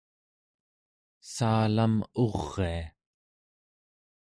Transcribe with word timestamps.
saalam 1.33 1.93
uria 2.25 2.75